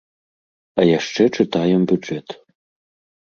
[0.79, 2.27] А яшчэ чытаем бюджэт!